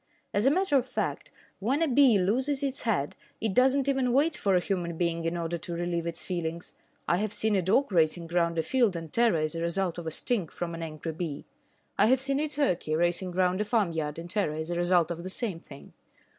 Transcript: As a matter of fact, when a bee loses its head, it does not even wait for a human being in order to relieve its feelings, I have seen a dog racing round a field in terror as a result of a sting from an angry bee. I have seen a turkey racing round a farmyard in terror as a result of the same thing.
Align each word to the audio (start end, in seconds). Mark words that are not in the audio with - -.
As 0.33 0.47
a 0.47 0.49
matter 0.49 0.77
of 0.77 0.87
fact, 0.87 1.29
when 1.59 1.83
a 1.83 1.87
bee 1.87 2.17
loses 2.17 2.63
its 2.63 2.81
head, 2.81 3.15
it 3.39 3.53
does 3.53 3.75
not 3.75 3.87
even 3.87 4.11
wait 4.13 4.35
for 4.35 4.55
a 4.55 4.59
human 4.59 4.97
being 4.97 5.25
in 5.25 5.37
order 5.37 5.59
to 5.59 5.75
relieve 5.75 6.07
its 6.07 6.23
feelings, 6.23 6.73
I 7.07 7.17
have 7.17 7.31
seen 7.31 7.55
a 7.55 7.61
dog 7.61 7.91
racing 7.91 8.25
round 8.29 8.57
a 8.57 8.63
field 8.63 8.95
in 8.95 9.09
terror 9.09 9.37
as 9.37 9.53
a 9.53 9.61
result 9.61 9.99
of 9.99 10.07
a 10.07 10.11
sting 10.11 10.47
from 10.47 10.73
an 10.73 10.81
angry 10.81 11.11
bee. 11.11 11.45
I 11.99 12.07
have 12.07 12.19
seen 12.19 12.39
a 12.39 12.49
turkey 12.49 12.95
racing 12.95 13.33
round 13.33 13.61
a 13.61 13.63
farmyard 13.63 14.17
in 14.17 14.27
terror 14.27 14.55
as 14.55 14.71
a 14.71 14.75
result 14.75 15.11
of 15.11 15.21
the 15.21 15.29
same 15.29 15.59
thing. 15.59 15.93